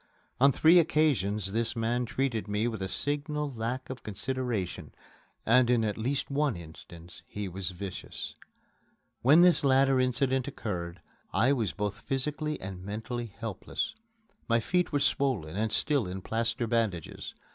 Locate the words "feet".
14.59-14.91